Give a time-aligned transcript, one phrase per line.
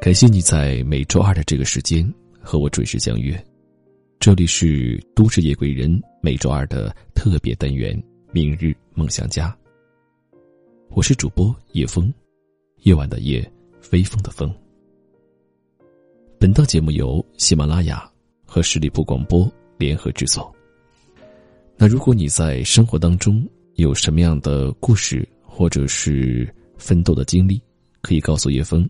[0.00, 2.02] 感谢你在每周二的这个时间
[2.40, 3.38] 和我准时相约，
[4.18, 7.94] 这里是都市夜归人每周二的特别单元
[8.32, 9.50] 《明日梦想家》。
[10.88, 12.10] 我是主播叶枫，
[12.84, 13.46] 夜晚的夜，
[13.92, 14.50] 微风的风。
[16.38, 18.10] 本档节目由喜马拉雅
[18.46, 20.50] 和十里铺广播联合制作。
[21.80, 27.62] 那如果你在生活当中有什么样的故事或者是奋斗的经历，
[28.00, 28.88] 可以告诉叶枫。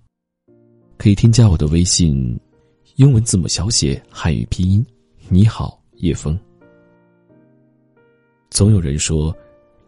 [0.97, 2.41] 可以添加我的微信，
[2.97, 4.83] 英文字母小写，汉语拼音。
[5.29, 6.39] 你好，叶枫。
[8.49, 9.37] 总有人说，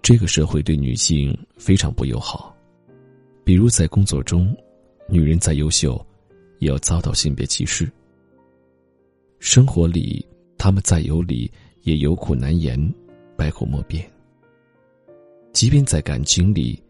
[0.03, 2.55] 这个社会对女性非常不友好，
[3.45, 4.55] 比如在工作中，
[5.09, 6.07] 女人再优秀，
[6.59, 7.87] 也要遭到性别歧视；
[9.39, 10.23] 生活里，
[10.59, 11.51] 她们再有理，
[11.83, 12.79] 也有苦难言，
[13.37, 14.09] 百口莫辩。
[15.53, 16.83] 即便在感情里。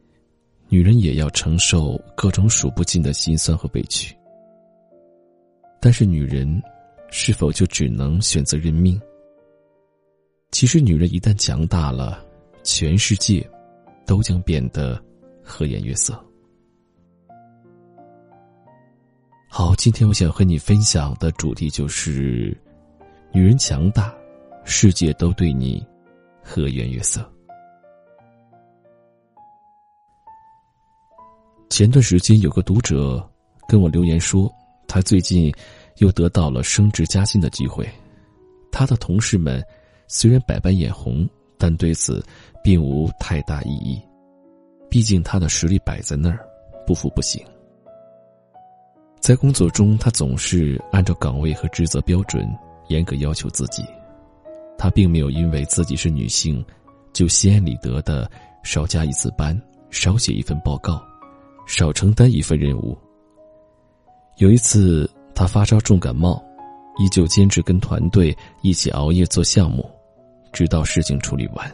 [0.73, 4.17] 女人也要承受各种数不尽的辛酸和委屈，
[5.81, 6.63] 但是女人
[7.11, 8.97] 是否就只能选择认命？
[10.53, 12.25] 其实，女人一旦强大了，
[12.63, 13.45] 全世界
[14.07, 15.03] 都将变得
[15.43, 16.25] 和颜悦色。
[19.49, 22.57] 好，今天我想和你分享的主题就是：
[23.33, 24.15] 女人强大，
[24.71, 25.85] 世界都对你
[26.45, 27.29] 和颜悦色。
[31.69, 33.29] 前段时间有个读者
[33.67, 34.49] 跟我留言说，
[34.87, 35.53] 他最近
[35.97, 37.87] 又得到了升职加薪的机会。
[38.71, 39.61] 他的同事们
[40.07, 42.25] 虽然百般眼红，但对此
[42.63, 44.01] 并无太大意义。
[44.89, 46.39] 毕竟他的实力摆在那儿，
[46.87, 47.45] 不服不行。
[49.19, 52.49] 在工作中，他总是按照岗位和职责标准
[52.87, 53.85] 严格要求自己。
[54.81, 56.65] 他并没有因为自己是女性，
[57.13, 58.29] 就心安理得的
[58.63, 59.55] 少加一次班，
[59.91, 60.99] 少写一份报告。
[61.67, 62.97] 少承担一份任务。
[64.39, 66.43] 有一次，他发烧重感冒，
[66.99, 69.89] 依旧坚持跟团队一起熬夜做项目，
[70.51, 71.71] 直到事情处理完。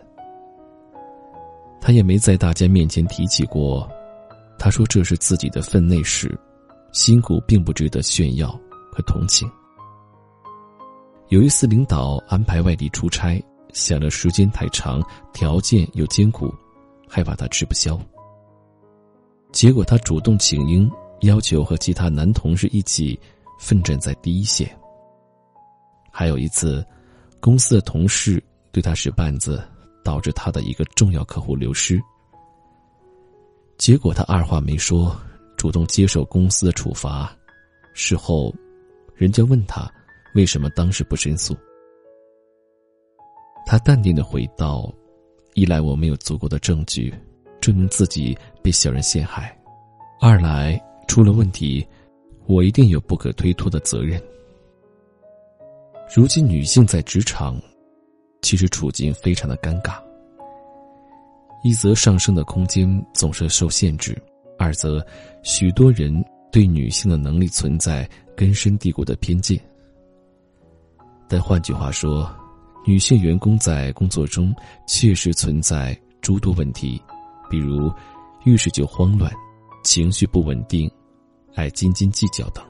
[1.80, 3.88] 他也没在大家面前提起过，
[4.58, 6.36] 他说这是自己的分内事，
[6.90, 8.50] 辛苦并不值得炫耀
[8.92, 9.48] 和同情。
[11.28, 13.42] 有一次，领导安排外地出差，
[13.72, 16.54] 想着时间太长，条件又艰苦，
[17.08, 17.98] 害怕他吃不消。
[19.50, 20.88] 结果他主动请缨，
[21.22, 23.18] 要求和其他男同事一起
[23.58, 24.70] 奋战在第一线。
[26.12, 26.86] 还有一次，
[27.40, 29.60] 公司的同事对他使绊子，
[30.04, 32.00] 导致他的一个重要客户流失。
[33.78, 35.14] 结果他二话没说，
[35.56, 37.36] 主动接受公司的处罚。
[37.94, 38.54] 事后，
[39.16, 39.90] 人家问他
[40.36, 41.56] 为什么当时不申诉，
[43.64, 44.92] 他淡定的回道
[45.56, 47.12] ：“一来我没有足够的证据。”
[47.58, 49.58] 证明自己被小人陷害，
[50.20, 51.84] 二来出了问题，
[52.46, 54.22] 我一定有不可推脱的责任。
[56.14, 57.60] 如今女性在职场，
[58.42, 60.00] 其实处境非常的尴尬。
[61.64, 64.16] 一则上升的空间总是受限制，
[64.58, 65.04] 二则
[65.42, 69.58] 许多人对女性的能力存在根深蒂固的偏见。
[71.28, 72.30] 但换句话说，
[72.84, 74.54] 女性员工在工作中
[74.86, 77.02] 确实存在诸多问题。
[77.50, 77.92] 比如，
[78.44, 79.32] 遇事就慌乱，
[79.84, 80.90] 情绪不稳定，
[81.54, 82.64] 爱斤斤计较等。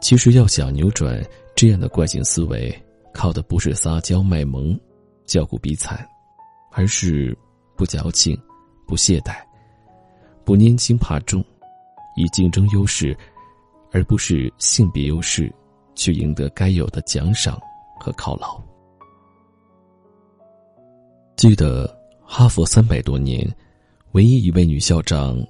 [0.00, 1.20] 其实要想扭转
[1.54, 2.72] 这样的惯性思维，
[3.12, 4.78] 靠的不是撒娇卖萌、
[5.24, 6.06] 叫苦逼惨，
[6.70, 7.36] 而是
[7.76, 8.36] 不矫情、
[8.86, 9.36] 不懈怠、
[10.44, 11.44] 不拈轻怕重，
[12.16, 13.16] 以竞争优势，
[13.90, 15.52] 而不是性别优势，
[15.96, 17.60] 去赢得该有的奖赏
[17.98, 18.62] 和犒劳。
[21.36, 21.92] 记得。
[22.28, 23.48] 哈佛三百多年，
[24.10, 25.40] 唯一一位女校长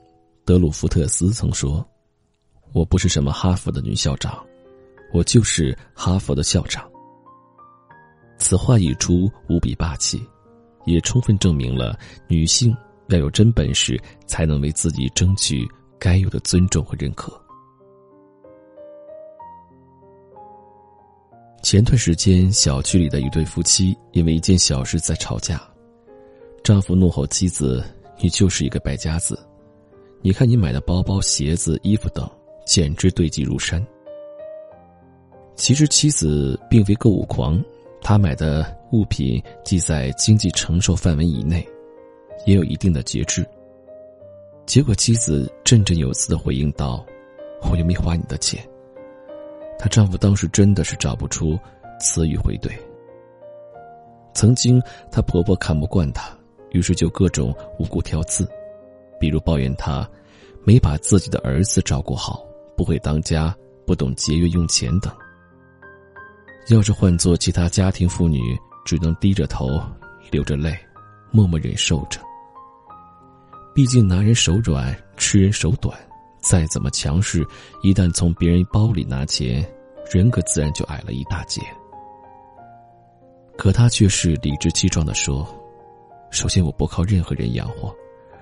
[0.45, 1.83] 德鲁福特斯曾说
[2.75, 4.45] ：“我不是什么哈佛的女校长，
[5.11, 6.87] 我就是哈佛的校长。”
[8.37, 10.23] 此话一出，无比霸气，
[10.85, 11.99] 也充分证明了
[12.29, 12.77] 女性
[13.09, 15.67] 要有真本事，才能为自己争取
[15.99, 17.33] 该有的尊重和认可。
[21.67, 25.61] 前段时间，小区里的一对夫妻因为一件小事在吵架。
[26.63, 27.85] 丈夫怒吼妻子
[28.23, 29.37] ：“你就是一个败家子！
[30.23, 32.25] 你看你买的包包、鞋子、衣服等，
[32.65, 33.85] 简直堆积如山。”
[35.57, 37.61] 其实妻子并非购物狂，
[38.01, 41.67] 她买的物品既在经济承受范围以内，
[42.47, 43.45] 也有一定的节制。
[44.67, 47.05] 结果妻子振振有词的回应道
[47.69, 48.65] ：“我又没花你的钱。”
[49.79, 51.59] 她丈夫当时真的是找不出
[52.01, 52.71] 词语回怼。
[54.35, 56.31] 曾经她婆婆看不惯她，
[56.71, 58.49] 于是就各种无故挑刺，
[59.19, 60.09] 比如抱怨她
[60.65, 62.45] 没把自己的儿子照顾好，
[62.77, 63.55] 不会当家，
[63.87, 65.13] 不懂节约用钱等。
[66.69, 68.41] 要是换做其他家庭妇女，
[68.85, 69.81] 只能低着头，
[70.31, 70.77] 流着泪，
[71.31, 72.21] 默默忍受着。
[73.73, 75.97] 毕竟拿人手软，吃人手短。
[76.41, 77.47] 再怎么强势，
[77.83, 79.67] 一旦从别人包里拿钱，
[80.11, 81.61] 人格自然就矮了一大截。
[83.57, 85.47] 可他却是理直气壮的说
[86.31, 87.95] ：“首先，我不靠任何人养活，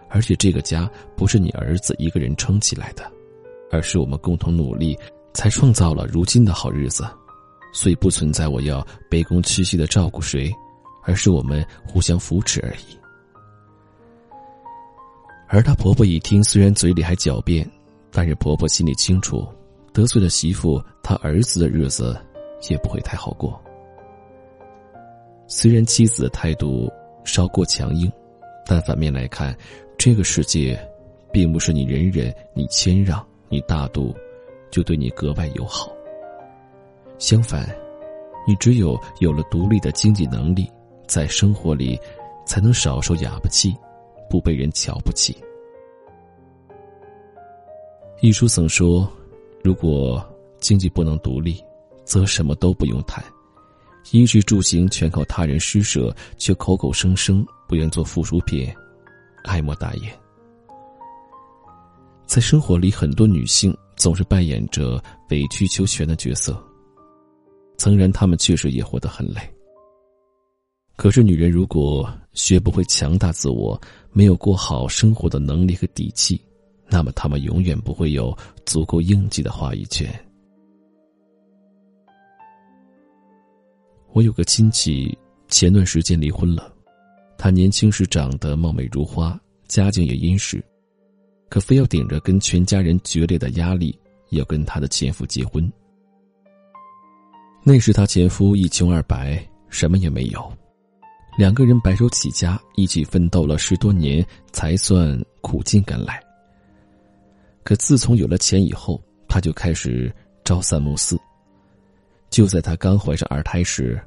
[0.08, 3.10] 而且这个家不是你儿子一个人撑起来的，
[3.70, 4.98] 而是我们共同努力
[5.32, 7.06] 才创造了如今的好日子，
[7.72, 10.52] 所以不存在我要卑躬屈膝的照顾谁，
[11.04, 12.98] 而是我们互相扶持而已。”
[15.46, 17.70] 而她婆婆一听，虽然嘴里还狡辩。
[18.16, 19.44] 但是婆婆心里清楚，
[19.92, 22.16] 得罪了媳妇，她儿子的日子
[22.70, 23.60] 也不会太好过。
[25.48, 26.88] 虽然妻子的态度
[27.24, 28.10] 稍过强硬，
[28.64, 29.52] 但反面来看，
[29.98, 30.80] 这个世界，
[31.32, 34.14] 并不是你忍忍、你谦让、你大度，
[34.70, 35.92] 就对你格外友好。
[37.18, 37.68] 相反，
[38.46, 40.70] 你只有有了独立的经济能力，
[41.08, 41.98] 在生活里，
[42.46, 43.74] 才能少受哑巴气，
[44.30, 45.36] 不被人瞧不起。
[48.24, 49.06] 一书曾说
[49.62, 50.26] ：“如果
[50.58, 51.62] 经济不能独立，
[52.06, 53.22] 则什么都不用谈，
[54.12, 58.66] 衣食住行全靠他人施舍，却口口声声不愿做附属品，
[59.44, 60.10] 爱莫大焉。”
[62.24, 64.98] 在生活里，很多女性总是扮演着
[65.28, 66.58] 委曲求全的角色，
[67.76, 69.40] 诚然，她们确实也活得很累。
[70.96, 73.78] 可是，女人如果学不会强大自我，
[74.14, 76.40] 没有过好生活的能力和底气。
[76.88, 80.08] 那么，他们永远不会有足够应激的话语权。
[84.12, 85.16] 我有个亲戚，
[85.48, 86.72] 前段时间离婚了。
[87.36, 90.64] 他年轻时长得貌美如花，家境也殷实，
[91.48, 93.98] 可非要顶着跟全家人决裂的压力，
[94.30, 95.70] 要跟他的前夫结婚。
[97.64, 100.52] 那时他前夫一穷二白，什么也没有，
[101.36, 106.23] 两个人白手起家，一起奋斗了十多年，才算苦尽甘来。
[107.64, 110.14] 可自从有了钱以后，他就开始
[110.44, 111.18] 朝三暮四。
[112.30, 114.00] 就在他刚怀上二胎时，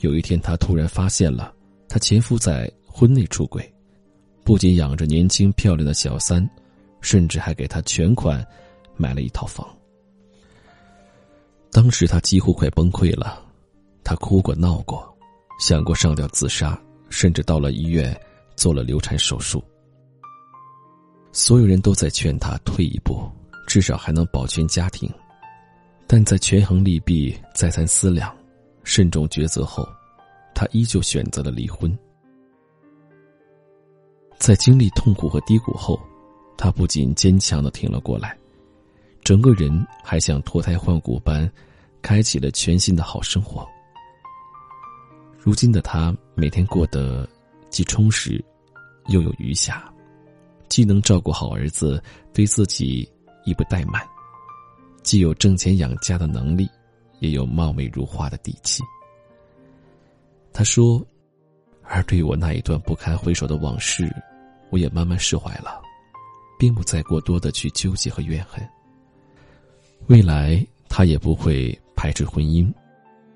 [0.00, 1.54] 有一天他突然发现了
[1.88, 3.72] 他前夫在婚内出轨，
[4.42, 6.48] 不仅养着年轻漂亮的小三，
[7.02, 8.44] 甚至还给他全款
[8.96, 9.68] 买了一套房。
[11.70, 13.44] 当时他几乎快崩溃了，
[14.02, 15.14] 他哭过闹过，
[15.60, 16.80] 想过上吊自杀，
[17.10, 18.18] 甚至到了医院
[18.56, 19.62] 做了流产手术。
[21.36, 23.28] 所有人都在劝他退一步，
[23.66, 25.12] 至少还能保全家庭。
[26.06, 28.32] 但在权衡利弊、再三思量、
[28.84, 29.84] 慎重抉择后，
[30.54, 31.92] 他依旧选择了离婚。
[34.38, 35.98] 在经历痛苦和低谷后，
[36.56, 38.38] 他不仅坚强的挺了过来，
[39.24, 41.50] 整个人还像脱胎换骨般，
[42.00, 43.68] 开启了全新的好生活。
[45.36, 47.28] 如今的他每天过得
[47.70, 48.42] 既充实，
[49.08, 49.82] 又有余暇。
[50.74, 53.08] 既能照顾好儿子，对自己
[53.44, 54.04] 亦不怠慢，
[55.04, 56.68] 既有挣钱养家的能力，
[57.20, 58.82] 也有貌美如花的底气。
[60.52, 61.00] 他说
[61.86, 64.12] ：“而对我那一段不堪回首的往事，
[64.70, 65.80] 我也慢慢释怀了，
[66.58, 68.60] 并不再过多的去纠结和怨恨。
[70.08, 72.68] 未来他也不会排斥婚姻，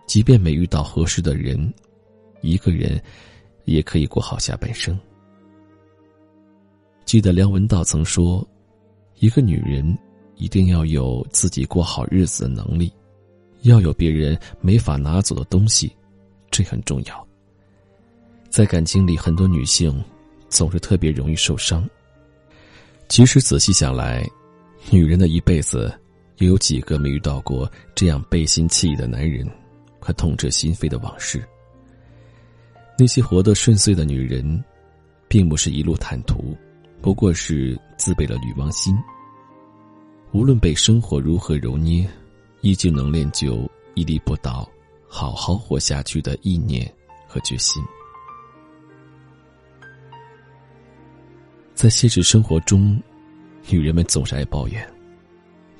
[0.08, 1.72] 即便没遇到合适的人，
[2.40, 3.00] 一个人
[3.64, 4.98] 也可以过好下半生。”
[7.08, 8.46] 记得梁文道曾说
[9.16, 9.96] ：“一个女人
[10.36, 12.92] 一定要有自己过好日子的能力，
[13.62, 15.90] 要有别人没法拿走的东西，
[16.50, 17.26] 这很重要。”
[18.50, 20.04] 在感情里，很多女性
[20.50, 21.88] 总是特别容易受伤。
[23.08, 24.22] 其实仔细想来，
[24.90, 25.90] 女人的一辈子，
[26.36, 29.50] 又有几个没遇到过这样背信弃义的男人
[29.98, 31.42] 和痛彻心扉的往事？
[32.98, 34.62] 那些活得顺遂的女人，
[35.26, 36.54] 并不是一路坦途。
[37.00, 38.96] 不过是自备了女王心。
[40.32, 42.08] 无论被生活如何揉捏，
[42.60, 44.68] 依旧能练就屹立不倒、
[45.08, 46.92] 好好活下去的意念
[47.26, 47.82] 和决心。
[51.74, 53.00] 在现实生活中，
[53.70, 54.86] 女人们总是爱抱怨，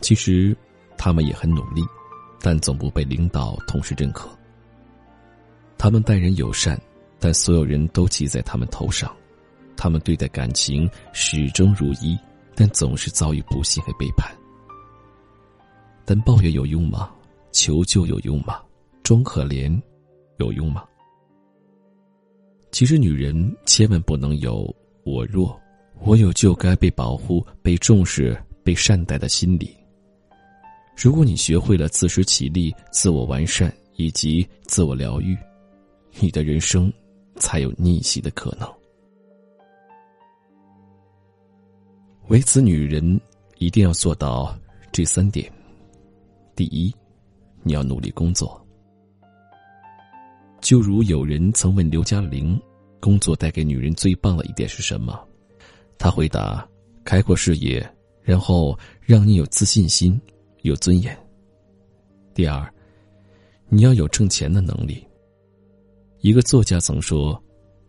[0.01, 0.57] 其实，
[0.97, 1.83] 她们也很努力，
[2.41, 4.31] 但总不被领导、同事认可。
[5.77, 6.81] 她们待人友善，
[7.19, 9.15] 但所有人都骑在她们头上。
[9.79, 12.19] 他们对待感情始终如一，
[12.57, 14.37] 但总是遭遇不幸和背叛。
[16.05, 17.09] 但抱怨有用吗？
[17.53, 18.61] 求救有用吗？
[19.05, 19.81] 装可怜
[20.39, 20.85] 有用吗？
[22.73, 24.75] 其实，女人千万不能有
[25.07, 25.59] “我弱，
[26.01, 29.75] 我有就该被保护、被重视、被善待”的心理。
[30.97, 35.39] 如果你学会了自食其力、自我完善以及自我疗愈，
[36.19, 36.93] 你的人生
[37.37, 38.69] 才有逆袭的可能。
[42.29, 43.19] 为此，女人
[43.57, 44.55] 一定要做到
[44.93, 45.51] 这三点：
[46.55, 46.95] 第一，
[47.63, 48.63] 你要努力工作。
[50.61, 52.61] 就如有人曾问刘嘉玲，
[53.01, 55.19] 工作带给女人最棒的一点是什么？
[55.97, 56.69] 她回答：
[57.03, 57.83] 开阔视野，
[58.21, 60.21] 然后让你有自信心、
[60.61, 61.19] 有尊严。
[62.35, 62.71] 第二，
[63.71, 65.03] 你要有挣钱的能力。
[66.21, 67.43] 一个作家曾说：“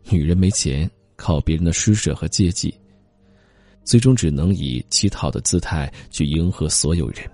[0.09, 2.73] 女人没钱，靠别人的施舍和接济，
[3.89, 7.27] 最终只能以乞讨的姿态去迎合所有人。”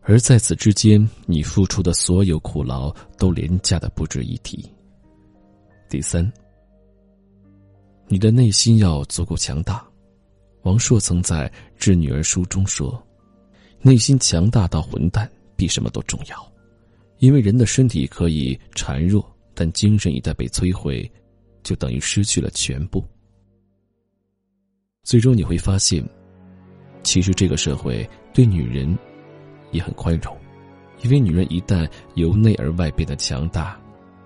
[0.00, 4.64] 而在此之间，你付出的所有苦劳都廉价的不值一提。
[5.90, 6.32] 第三，
[8.08, 9.86] 你的内心要足够强大。
[10.62, 11.46] 王朔曾在
[11.78, 13.00] 《致女儿书》中说
[13.82, 16.52] ：“内心强大到混蛋，比什么都重要。
[17.18, 19.22] 因为人的身体可以孱弱，
[19.54, 21.08] 但精神一旦被摧毁，
[21.62, 23.04] 就等于失去了全部。
[25.02, 26.02] 最终你会发现，
[27.02, 28.96] 其实这个社会对女人。”
[29.72, 30.36] 也很宽容，
[31.00, 33.74] 因为女人一旦由内而外变得强大，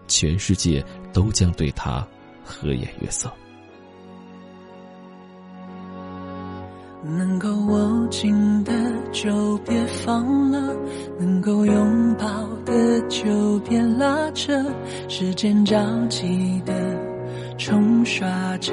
[0.09, 2.05] 全世界都将对她
[2.45, 3.33] 和颜悦色。
[7.05, 8.73] 能够握紧的
[9.13, 10.77] 就别放了，
[11.17, 14.53] 能够拥抱的就别拉扯，
[15.09, 15.79] 时间着
[16.09, 16.75] 急的
[17.57, 18.73] 冲刷着，